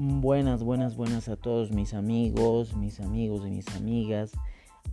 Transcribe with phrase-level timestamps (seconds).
[0.00, 4.30] Buenas, buenas, buenas a todos mis amigos, mis amigos y mis amigas,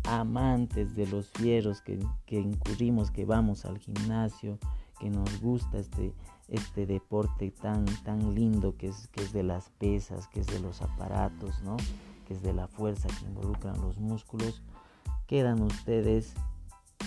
[0.03, 1.99] amantes de los fieros que,
[2.31, 4.57] incurrimos, que vamos al gimnasio,
[4.99, 6.15] que nos gusta este,
[6.47, 10.59] este deporte tan, tan lindo que es, que es de las pesas, que es de
[10.59, 11.77] los aparatos, ¿no?
[12.27, 14.63] que es de la fuerza que involucran los músculos.
[15.27, 16.33] Quedan ustedes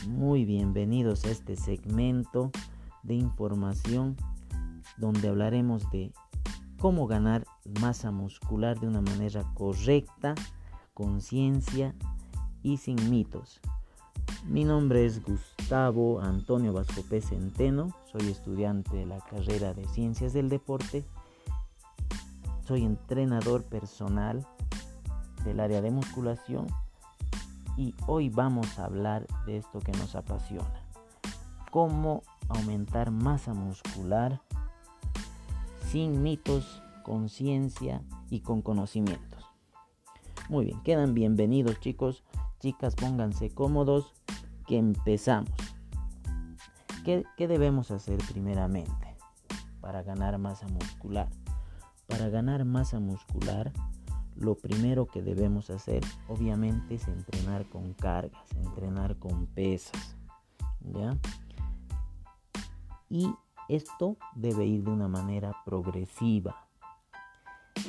[0.06, 2.52] muy bienvenidos a este segmento
[3.02, 4.14] de información
[4.98, 6.12] donde hablaremos de
[6.78, 7.44] cómo ganar
[7.80, 10.34] masa muscular de una manera correcta,
[10.94, 11.94] con ciencia
[12.62, 13.60] y sin mitos.
[14.46, 20.48] Mi nombre es Gustavo Antonio Vascopé Centeno, soy estudiante de la carrera de Ciencias del
[20.48, 21.04] Deporte,
[22.66, 24.46] soy entrenador personal
[25.44, 26.66] del área de musculación
[27.76, 30.82] y hoy vamos a hablar de esto que nos apasiona,
[31.70, 34.40] cómo aumentar masa muscular
[35.86, 39.42] sin mitos, con ciencia y con conocimientos.
[40.50, 42.22] Muy bien, quedan bienvenidos chicos,
[42.60, 44.12] chicas, pónganse cómodos,
[44.66, 45.48] que empezamos.
[47.06, 49.16] ¿Qué, ¿Qué, debemos hacer primeramente
[49.80, 51.30] para ganar masa muscular?
[52.06, 53.72] Para ganar masa muscular,
[54.36, 60.14] lo primero que debemos hacer obviamente es entrenar con cargas, entrenar con pesas,
[60.82, 61.16] ¿ya?
[63.08, 63.32] Y
[63.70, 66.67] esto debe ir de una manera progresiva.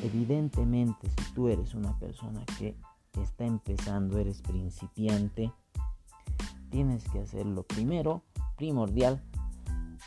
[0.03, 2.75] Evidentemente, si tú eres una persona que
[3.21, 5.51] está empezando, eres principiante,
[6.69, 8.23] tienes que hacerlo primero,
[8.55, 9.21] primordial,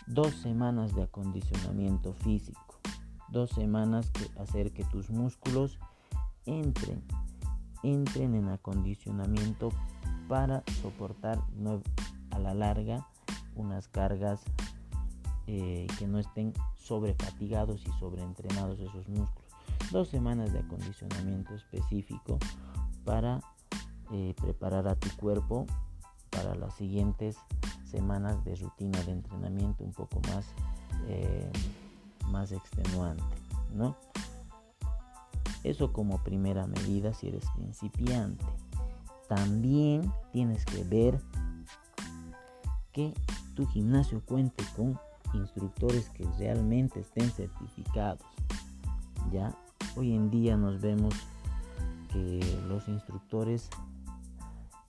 [0.06, 2.80] dos semanas de acondicionamiento físico.
[3.28, 5.78] Dos semanas que hacer que tus músculos
[6.46, 7.02] entren,
[7.82, 9.70] entren en acondicionamiento
[10.28, 11.38] para soportar
[12.30, 13.06] a la larga
[13.54, 14.42] unas cargas
[15.46, 19.51] eh, que no estén sobrefatigados y sobreentrenados esos músculos.
[19.92, 22.38] Dos semanas de acondicionamiento específico
[23.04, 23.42] para
[24.10, 25.66] eh, preparar a tu cuerpo
[26.30, 27.36] para las siguientes
[27.84, 30.46] semanas de rutina de entrenamiento un poco más,
[31.08, 31.52] eh,
[32.28, 33.22] más extenuante,
[33.74, 33.94] ¿no?
[35.62, 38.46] Eso como primera medida si eres principiante.
[39.28, 41.20] También tienes que ver
[42.92, 43.12] que
[43.54, 44.98] tu gimnasio cuente con
[45.34, 48.24] instructores que realmente estén certificados.
[49.30, 49.54] Ya
[49.96, 51.14] hoy en día nos vemos
[52.12, 53.68] que los instructores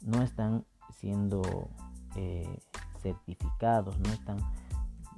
[0.01, 0.65] no están
[0.99, 1.69] siendo
[2.15, 2.59] eh,
[3.01, 4.37] certificados, no están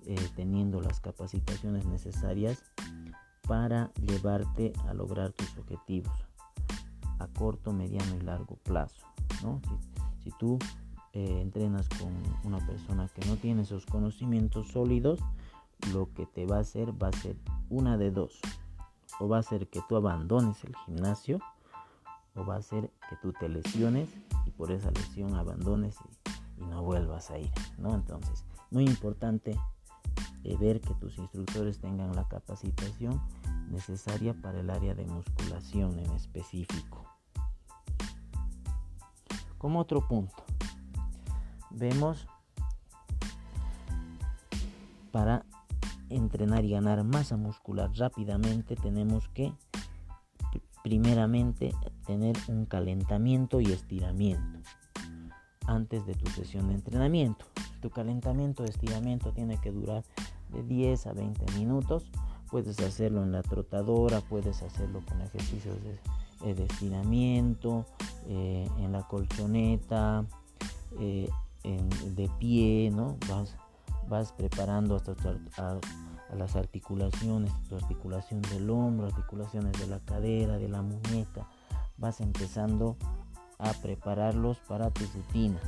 [0.05, 2.63] eh, teniendo las capacitaciones necesarias
[3.47, 6.13] para llevarte a lograr tus objetivos
[7.19, 9.05] a corto, mediano y largo plazo.
[10.23, 10.57] Si, tú
[11.13, 12.11] eh, entrenas con
[12.43, 15.19] una persona que no tiene esos conocimientos sólidos,
[15.93, 17.35] lo que te va a hacer va a ser
[17.69, 18.39] una de dos.
[19.19, 21.39] O va a ser que tú abandones el gimnasio
[22.35, 24.09] o va a ser que tú te lesiones
[24.45, 25.97] y por esa lesión abandones
[26.57, 27.51] y, no vuelvas a ir.
[27.77, 27.93] ¿no?
[27.93, 29.59] Entonces, muy importante
[30.43, 33.21] eh, ver que tus instructores tengan la capacitación
[33.69, 37.03] necesaria para el área de musculación en específico.
[39.57, 40.43] Como otro punto,
[41.71, 42.27] vemos
[45.11, 45.45] para
[46.09, 49.53] entrenar y ganar masa muscular rápidamente tenemos que
[50.83, 51.73] primeramente
[52.05, 54.59] tener un calentamiento y estiramiento
[55.67, 57.45] antes de tu sesión de entrenamiento.
[57.81, 60.03] Tu calentamiento y estiramiento tiene que durar
[60.51, 62.11] de 10 a 20 minutos.
[62.51, 67.85] Puedes hacerlo en la trotadora, puedes hacerlo con ejercicios de, eh, estiramiento,
[68.27, 70.25] eh, en la colchoneta,
[70.99, 71.29] eh,
[71.63, 73.17] de pie, ¿no?
[73.27, 73.57] Vas,
[74.07, 75.15] vas preparando hasta
[76.35, 81.47] las articulaciones, tu articulación del hombro, articulaciones de la cadera, de la muñeca.
[81.97, 82.97] Vas empezando
[83.57, 85.59] a prepararlos para tu rutina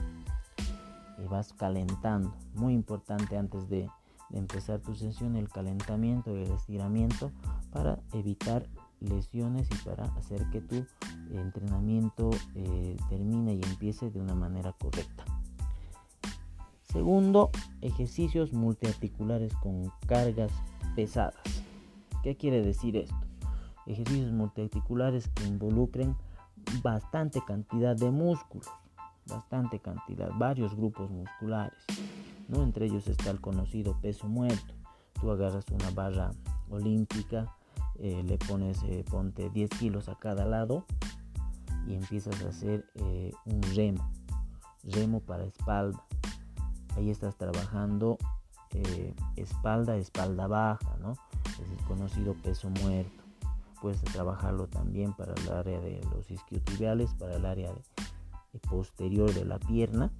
[1.18, 2.34] y vas calentando.
[2.54, 3.90] Muy importante antes de,
[4.32, 7.32] empezar tu sesión el calentamiento y el estiramiento
[7.72, 8.68] para evitar
[9.00, 10.86] lesiones y para hacer que tu
[11.32, 15.24] entrenamiento eh, termine y empiece de una manera correcta.
[16.98, 17.52] Segundo,
[17.82, 20.52] ejercicios multiarticulares con cargas
[20.96, 21.36] pesadas.
[22.24, 23.16] ¿Qué quiere decir esto?
[23.86, 26.16] Ejercicios multiarticulares que involucren
[26.82, 28.68] bastante cantidad de músculos,
[29.28, 31.78] bastante cantidad, varios grupos musculares.
[32.48, 32.64] ¿no?
[32.64, 34.74] Entre ellos está el conocido peso muerto.
[35.22, 36.32] Tú agarras una barra
[36.72, 37.56] olímpica,
[38.00, 40.84] eh, le pones, eh, ponte 10 kilos a cada lado
[41.86, 44.12] y empiezas a hacer eh, un remo,
[44.84, 46.04] remo para espalda.
[46.98, 48.18] Ahí estás trabajando
[49.36, 51.14] espalda, espalda baja, ¿no?
[51.46, 53.24] Es el conocido peso muerto.
[53.82, 57.72] puedes trabajarlo también para el área de los isquiotibiales, para el área
[58.70, 60.12] posterior de la pierna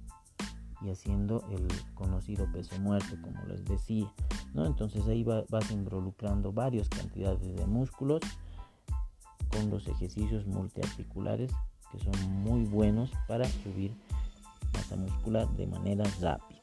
[0.80, 4.12] y haciendo el conocido peso muerto, como les decía.
[4.54, 4.64] ¿no?
[4.64, 8.20] Entonces ahí vas involucrando varias cantidades de músculos
[9.50, 11.50] con los ejercicios multiarticulares
[11.90, 13.92] que son muy buenos para subir
[14.72, 16.57] masa muscular de manera rápida.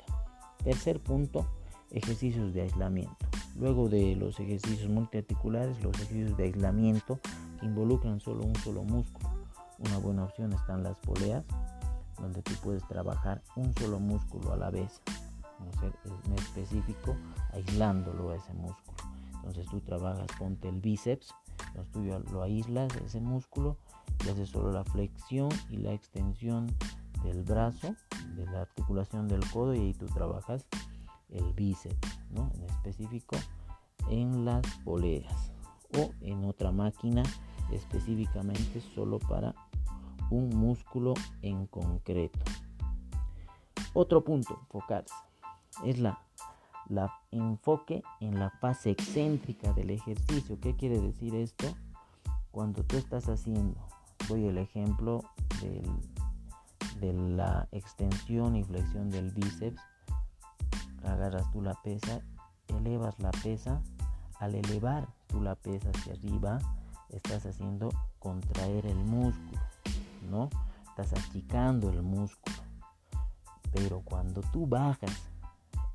[0.65, 1.45] Tercer punto,
[1.91, 3.15] ejercicios de aislamiento.
[3.55, 7.19] Luego de los ejercicios multiarticulares, los ejercicios de aislamiento
[7.59, 9.29] que involucran solo un solo músculo.
[9.77, 11.45] Una buena opción están las poleas,
[12.19, 15.03] donde tú puedes trabajar un solo músculo a la vez,
[16.25, 17.15] en específico,
[17.53, 18.97] aislándolo a ese músculo.
[19.35, 21.31] Entonces tú trabajas, ponte el bíceps,
[21.67, 23.77] entonces tú lo aíslas ese músculo
[24.25, 26.75] y haces solo la flexión y la extensión
[27.25, 27.95] del brazo,
[28.35, 30.65] de la articulación del codo y ahí tú trabajas
[31.29, 32.51] el bíceps, ¿no?
[32.55, 33.35] En específico
[34.09, 35.51] en las poleas
[35.97, 37.23] o en otra máquina
[37.71, 39.55] específicamente solo para
[40.29, 42.39] un músculo en concreto.
[43.93, 45.13] Otro punto, enfocarse,
[45.83, 46.19] es la,
[46.89, 50.59] la enfoque en la fase excéntrica del ejercicio.
[50.59, 51.67] ¿Qué quiere decir esto?
[52.51, 53.79] Cuando tú estás haciendo,
[54.27, 55.23] doy el ejemplo
[56.99, 59.81] de la extensión y flexión del bíceps,
[61.03, 62.21] agarras tú la pesa,
[62.67, 63.81] elevas la pesa,
[64.39, 66.59] al elevar tú la pesa hacia arriba,
[67.09, 67.89] estás haciendo
[68.19, 69.59] contraer el músculo.
[70.29, 70.49] ¿no?
[70.89, 72.57] Estás achicando el músculo.
[73.73, 75.29] Pero cuando tú bajas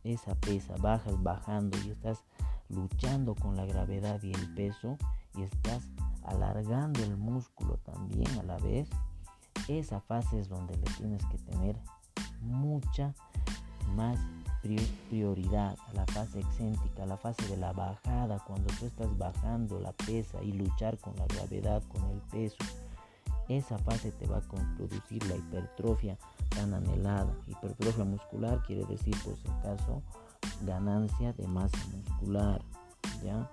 [0.04, 2.22] esa pesa, bajas bajando y estás
[2.68, 4.96] luchando con la gravedad y el peso
[5.34, 5.88] y estás
[6.22, 8.88] alargando el músculo también a la vez,
[9.78, 11.76] esa fase es donde le tienes que tener
[12.40, 13.14] mucha
[13.94, 14.18] más
[15.08, 19.80] prioridad a la fase excéntrica, a la fase de la bajada, cuando tú estás bajando
[19.80, 22.56] la pesa y luchar con la gravedad, con el peso
[23.50, 26.16] esa fase te va a producir la hipertrofia
[26.50, 27.34] tan anhelada.
[27.48, 30.02] Hipertrofia muscular quiere decir, por si acaso,
[30.62, 32.62] ganancia de masa muscular.
[33.24, 33.50] ¿ya?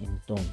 [0.00, 0.52] Entonces,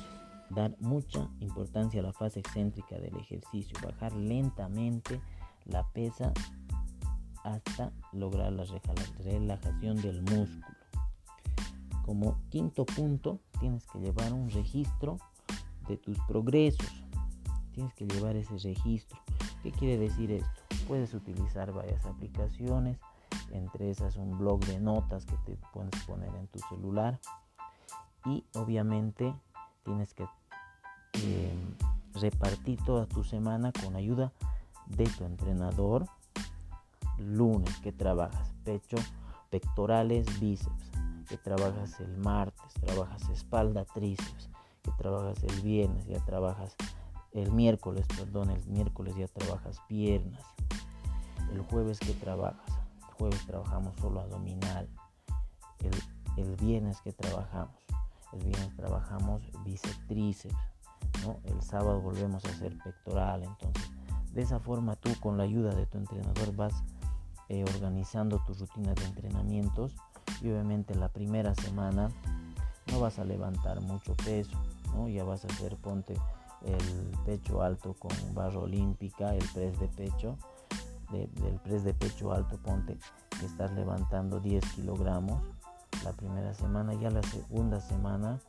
[0.50, 5.22] dar mucha importancia a la fase excéntrica del ejercicio, bajar lentamente
[5.66, 6.34] la pesa
[7.44, 8.66] hasta lograr la
[9.24, 10.78] relajación del músculo.
[12.06, 15.18] Como quinto punto, tienes que llevar un registro
[15.88, 16.88] de tus progresos
[17.80, 19.18] tienes que llevar ese registro.
[19.64, 20.62] ¿Qué quiere decir esto?
[20.86, 23.00] Puedes utilizar varias aplicaciones,
[23.52, 27.20] entre esas un blog de notas que te puedes poner en tu celular
[28.26, 29.34] y obviamente
[29.84, 30.28] tienes que
[31.24, 31.76] em,
[32.20, 34.32] repartir toda tu semana con ayuda
[34.88, 36.06] de tu entrenador.
[37.18, 38.98] Lunes que trabajas pecho,
[39.50, 40.92] pectorales, bíceps.
[41.28, 44.50] Que trabajas el martes, trabajas espalda, tríceps.
[44.82, 46.76] Que trabajas el viernes, ya trabajas
[47.34, 50.44] el miércoles, perdón, el miércoles ya trabajas piernas.
[51.52, 52.70] El jueves que trabajas,
[53.08, 54.90] el jueves trabajamos solo abdominal.
[55.80, 55.94] El,
[56.38, 57.76] el viernes que trabajamos,
[58.34, 60.56] el viernes trabajamos bíceps, tríceps.
[61.44, 63.44] El sábado volvemos a hacer pectoral.
[63.44, 63.92] Entonces,
[64.34, 66.74] de esa forma tú con la ayuda de tu entrenador vas
[67.50, 69.96] eh, organizando tu rutina de entrenamientos
[70.42, 72.10] y obviamente la primera semana
[72.92, 74.58] no vas a levantar mucho peso,
[74.94, 75.08] ¿no?
[75.08, 76.16] Ya vas a hacer, ponte
[76.64, 80.38] el pecho alto con barra olímpica, el press de pecho,
[81.12, 82.98] del press de pecho alto, ponte
[83.40, 85.42] que estás levantando 10 kilogramos
[86.04, 88.40] la primera semana, ya la segunda semana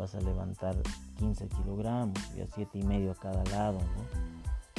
[0.00, 0.74] vas a levantar
[1.18, 3.78] 15 kilogramos, ya 7 y medio a cada lado,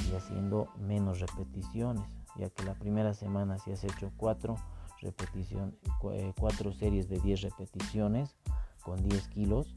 [0.10, 2.04] Y haciendo menos repeticiones,
[2.38, 4.56] ya que la primera semana si has hecho 4
[5.00, 8.36] repeticiones, 4 series de 10 repeticiones
[8.82, 9.76] con 10 kilos,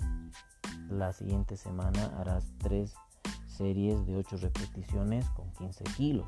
[0.89, 2.95] la siguiente semana harás tres
[3.47, 6.27] series de 8 repeticiones con 15 kilos.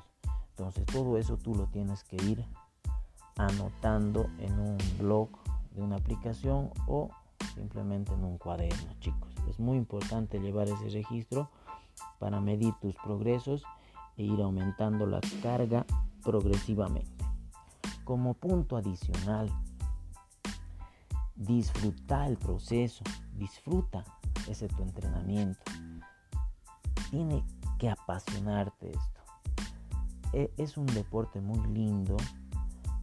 [0.50, 2.44] Entonces todo eso tú lo tienes que ir
[3.36, 5.30] anotando en un blog
[5.70, 7.10] de una aplicación o
[7.56, 9.34] simplemente en un cuaderno, chicos.
[9.48, 11.50] Es muy importante llevar ese registro
[12.18, 13.64] para medir tus progresos
[14.16, 15.84] e ir aumentando la carga
[16.22, 17.24] progresivamente.
[18.04, 19.50] Como punto adicional,
[21.34, 23.02] disfruta el proceso,
[23.34, 24.04] disfruta
[24.48, 25.60] ese tu entrenamiento.
[27.10, 27.42] Tiene
[27.78, 29.20] que apasionarte esto.
[30.32, 32.16] E, es un deporte muy lindo,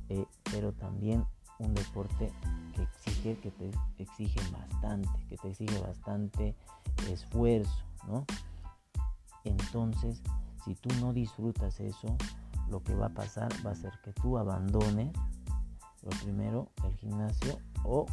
[0.09, 1.25] eh, pero también
[1.63, 2.31] un deporte
[2.75, 6.55] que exige, que te exige bastante, que te exige bastante
[7.09, 8.25] esfuerzo, ¿no?
[9.43, 10.21] Entonces,
[10.63, 12.15] si tú no disfrutas eso,
[12.69, 15.13] lo que va a pasar va a ser que tú abandones
[16.01, 18.05] lo primero el gimnasio o,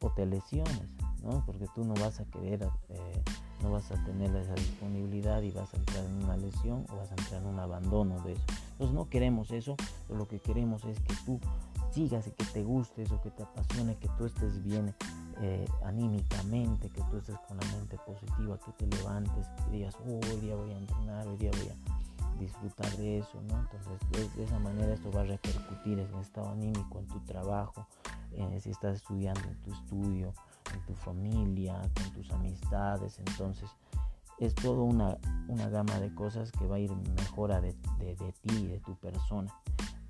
[0.00, 0.88] o te lesiones
[1.22, 1.42] ¿no?
[1.44, 3.22] Porque tú no vas a querer, eh,
[3.62, 7.10] no vas a tener esa disponibilidad y vas a entrar en una lesión o vas
[7.10, 8.42] a entrar en un abandono de eso.
[8.72, 9.76] Entonces no queremos eso,
[10.08, 11.40] lo que queremos es que tú
[11.96, 14.94] sigas y que te guste eso, que te apasione, que tú estés bien
[15.40, 20.40] eh, anímicamente, que tú estés con la mente positiva, que te levantes, que digas, hoy
[20.42, 23.58] día voy a entrenar, hoy día voy a disfrutar de eso, ¿no?
[23.60, 27.86] Entonces, de, esa manera esto va a repercutir en el estado anímico, en tu trabajo,
[28.60, 30.34] si estás estudiando en tu estudio,
[30.74, 33.70] en tu familia, con tus amistades, entonces
[34.38, 35.16] es toda una,
[35.48, 38.94] una gama de cosas que va a ir mejora de, de, de ti, de tu
[38.96, 39.50] persona,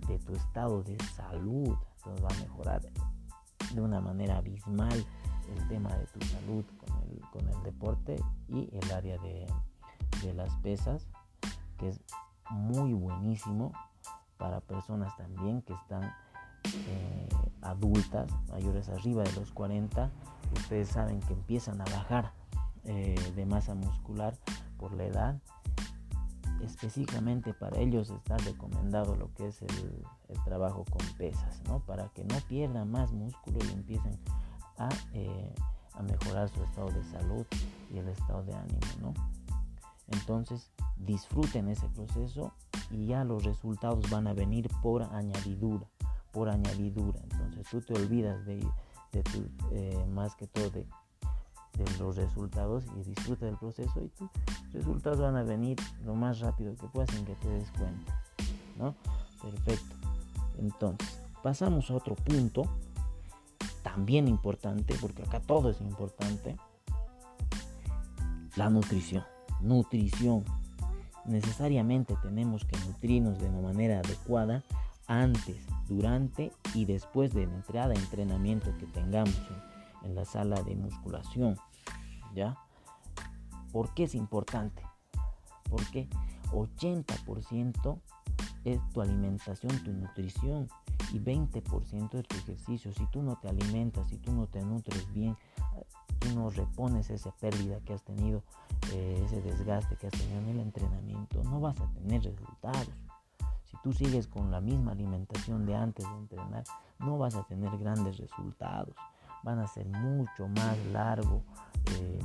[0.09, 2.83] de tu estado de salud, entonces va a mejorar
[3.75, 5.05] de una manera abismal
[5.55, 8.17] el tema de tu salud con el, con el deporte
[8.49, 9.47] y el área de,
[10.23, 11.07] de las pesas,
[11.79, 12.01] que es
[12.51, 13.73] muy buenísimo
[14.39, 16.13] para personas también que están
[16.89, 17.29] eh,
[17.63, 20.11] adultas, mayores arriba de los 40.
[20.55, 22.33] Ustedes saben que empiezan a bajar
[22.85, 24.35] eh, de masa muscular
[24.79, 25.41] por la edad.
[26.63, 30.05] Específicamente para ellos está recomendado lo que es el,
[30.45, 31.81] trabajo con pesas, ¿no?
[31.81, 34.19] Para que no pierdan más músculo y empiecen
[34.79, 35.55] a, eh,
[35.95, 37.47] a, mejorar su estado de salud
[37.93, 39.15] y el estado de ánimo, ¿no?
[40.09, 42.53] Entonces disfruten ese proceso
[42.91, 45.87] y ya los resultados van a venir por añadidura,
[46.33, 47.21] por añadidura.
[47.25, 48.65] Entonces tú te olvidas de,
[49.13, 50.87] de tu, eh, más que todo de,
[51.77, 54.31] de los resultados y disfruta del proceso y tus
[54.73, 58.23] resultados van a venir lo más rápido que puedas sin que te des cuenta,
[58.79, 58.95] ¿no?
[59.43, 59.97] Perfecto.
[60.59, 62.63] Entonces, pasamos a otro punto,
[63.83, 66.57] también importante, porque acá todo es importante,
[68.57, 69.25] la nutrición.
[69.61, 70.45] Nutrición.
[71.27, 74.63] Necesariamente tenemos que nutrirnos de una manera adecuada
[75.07, 75.57] antes,
[75.89, 81.57] durante y después de la entrada entrenamiento que tengamos en, en la sala de musculación.
[82.35, 82.57] ¿Ya?
[83.73, 84.83] ¿Por qué es importante?
[85.69, 86.09] Porque
[86.53, 88.01] 80%
[88.65, 90.69] es tu alimentación, tu nutrición
[91.13, 92.93] y 20% de tu ejercicio.
[92.93, 95.37] Si tú no te alimentas, si tú no te nutres bien,
[96.19, 98.43] tú no repones esa pérdida que has tenido,
[98.93, 102.91] eh, ese desgaste que has tenido en el entrenamiento, no vas a tener resultados.
[103.65, 106.65] Si tú sigues con la misma alimentación de antes de entrenar,
[106.99, 108.95] no vas a tener grandes resultados.
[109.47, 111.45] Van a ser mucho más largo
[111.93, 112.19] eh,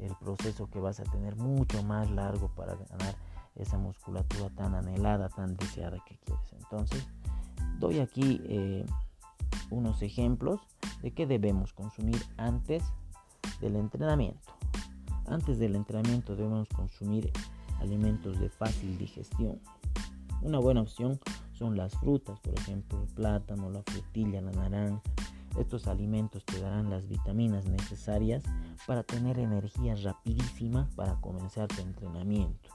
[0.00, 3.16] el proceso que vas a tener, mucho más largo para ganar
[3.54, 6.52] esa musculatura tan anhelada, tan deseada que quieres.
[6.52, 7.08] Entonces,
[7.78, 8.84] doy aquí eh,
[9.70, 10.60] unos ejemplos
[11.00, 12.84] de qué debemos consumir antes
[13.62, 14.52] del entrenamiento.
[15.24, 17.32] Antes del entrenamiento debemos consumir
[17.80, 19.58] alimentos de fácil digestión.
[20.42, 21.18] Una buena opción
[21.54, 25.02] son las frutas, por ejemplo, el plátano, la frutilla, la naranja.
[25.56, 28.44] Estos alimentos te darán las vitaminas necesarias
[28.86, 32.68] para tener energía rapidísima para comenzar tu entrenamiento.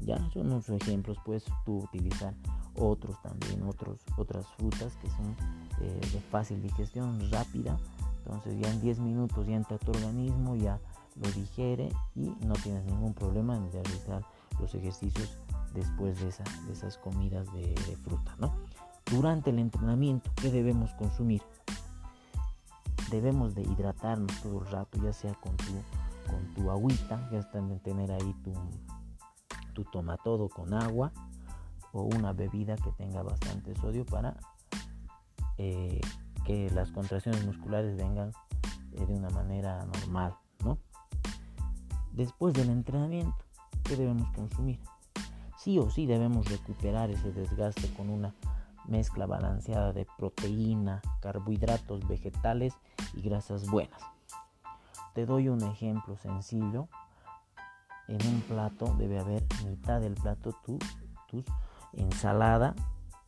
[0.00, 2.34] Ya son unos ejemplos, puedes tú utilizar
[2.76, 5.36] otros también, otros, otras frutas que son
[5.80, 7.76] eh, de fácil digestión, rápida.
[8.24, 10.78] Entonces ya en 10 minutos ya entra tu organismo, ya
[11.20, 14.22] lo digiere y no tienes ningún problema en realizar
[14.60, 15.38] los ejercicios
[15.74, 16.28] después de,
[16.72, 17.74] esas comidas de,
[18.04, 18.36] fruta.
[18.38, 18.54] ¿no?
[19.10, 21.42] Durante el entrenamiento, ¿qué debemos consumir?
[23.10, 25.72] Debemos de hidratarnos todo el rato, ya sea con tu,
[26.26, 28.52] con tu agüita, ya están de tener ahí tu,
[29.72, 31.12] tú toma todo con agua
[31.92, 34.36] o una bebida que tenga bastante sodio para
[35.56, 36.00] eh,
[36.44, 38.32] que las contracciones musculares vengan
[38.92, 40.34] eh, de una manera normal,
[40.64, 40.78] ¿no?
[42.12, 43.36] Después del entrenamiento,
[43.84, 44.80] ¿qué debemos consumir?
[45.56, 48.34] Sí o sí debemos recuperar ese desgaste con una
[48.88, 52.74] mezcla balanceada de proteína, carbohidratos vegetales
[53.14, 54.00] y grasas buenas.
[55.14, 56.88] Te doy un ejemplo sencillo
[58.08, 60.78] en un plato debe haber mitad del plato tu,
[61.28, 61.44] tus
[61.92, 62.74] ensalada,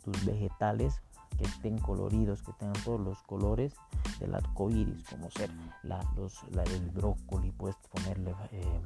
[0.02, 1.02] tus vegetales
[1.36, 3.74] que estén coloridos, que tengan todos los colores
[4.18, 5.50] del arco iris, como ser
[5.82, 6.64] la, los, la,
[6.94, 8.80] brócoli, puedes ponerle eh,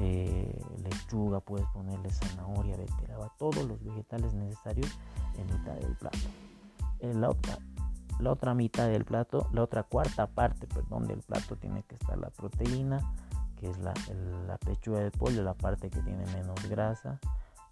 [0.00, 4.90] eh, lechuga, puedes ponerle zanahoria, beteraba, todos los vegetales necesarios
[5.36, 6.18] en mitad del plato.
[7.00, 7.28] En la
[8.30, 12.30] otra, mitad del plato, la otra cuarta parte, perdón, del plato tiene que estar la
[12.30, 13.14] proteína,
[13.60, 13.94] que es la,
[14.64, 17.20] pechuga de pollo, la parte que tiene menos grasa,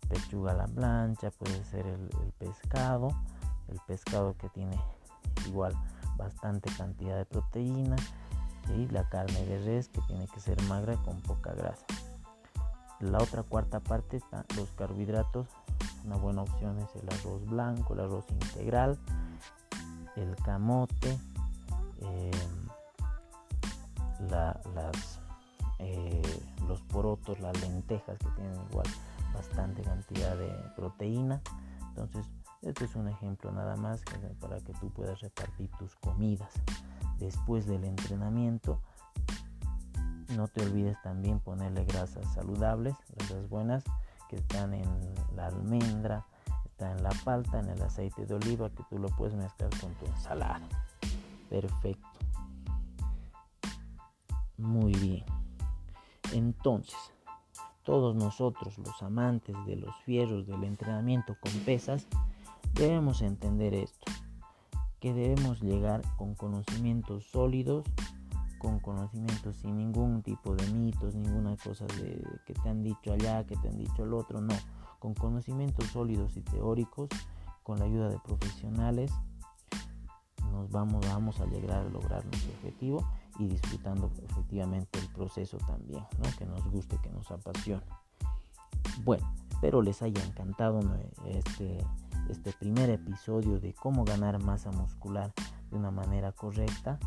[0.08, 3.08] pechuga a la plancha, puede ser el, pescado,
[3.68, 4.78] el pescado que tiene
[5.46, 5.74] igual
[6.16, 7.96] bastante cantidad de proteína
[8.76, 11.84] y la carne de res que tiene que ser magra con poca grasa.
[13.02, 15.48] La otra cuarta parte están los carbohidratos.
[16.04, 18.96] Una buena opción es el arroz blanco, el arroz integral,
[20.14, 21.18] el camote,
[22.00, 22.30] eh,
[24.30, 25.20] las,
[25.80, 26.22] eh,
[26.68, 28.86] los porotos, las lentejas que tienen igual
[29.34, 31.42] bastante cantidad de proteína.
[31.88, 32.24] Entonces,
[32.62, 34.00] este es un ejemplo nada más
[34.40, 36.52] para que tú puedas repartir tus comidas
[37.18, 38.80] después del entrenamiento.
[40.36, 43.84] No te olvides también ponerle grasas saludables, grasas buenas
[44.28, 44.88] que están en
[45.36, 46.24] la almendra,
[46.64, 49.92] está en la palta, en el aceite de oliva que tú lo puedes mezclar con
[49.94, 50.62] tu ensalada.
[51.50, 52.08] Perfecto.
[54.56, 55.24] Muy bien.
[56.32, 56.96] Entonces,
[57.82, 62.06] todos nosotros, los amantes de los fierros del entrenamiento con pesas,
[62.72, 64.10] debemos entender esto,
[64.98, 67.84] que debemos llegar con conocimientos sólidos,
[68.62, 73.44] con conocimientos sin ningún tipo de mitos, ninguna cosa de que te han dicho allá,
[73.44, 74.54] que te han dicho el otro, no,
[75.00, 77.08] con conocimientos sólidos y teóricos,
[77.64, 79.10] con la ayuda de profesionales,
[80.52, 83.04] nos vamos, vamos a llegar a lograr nuestro objetivo
[83.40, 86.04] y disfrutando efectivamente el proceso también,
[86.38, 87.82] que nos guste, que nos apasione.
[89.02, 90.80] Bueno, espero les haya encantado
[91.26, 91.78] este,
[92.28, 95.32] este primer episodio de cómo ganar masa muscular
[95.70, 97.00] de una manera correcta.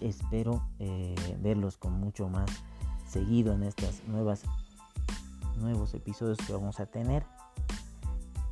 [0.00, 2.50] Espero eh, verlos con mucho más
[3.08, 4.44] seguido en estas nuevas
[5.60, 7.24] nuevos episodios que vamos a tener.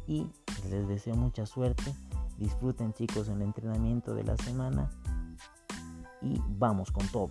[0.07, 0.27] Y
[0.71, 1.95] les deseo mucha suerte.
[2.39, 4.91] Disfruten chicos el entrenamiento de la semana.
[6.23, 7.31] Y vamos con todo